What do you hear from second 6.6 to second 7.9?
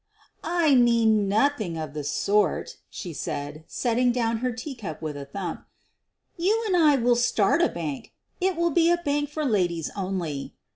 and I will start a